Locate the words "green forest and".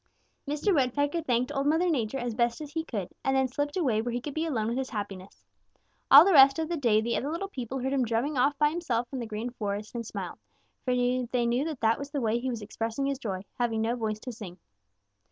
9.27-10.03